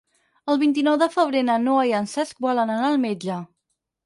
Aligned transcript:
El 0.53 0.57
vint-i-nou 0.61 0.97
de 1.01 1.07
febrer 1.15 1.43
na 1.49 1.57
Noa 1.67 1.83
i 1.91 1.93
en 1.99 2.09
Cesc 2.15 2.43
volen 2.47 2.73
anar 2.79 2.89
al 2.95 2.99
metge. 3.05 3.39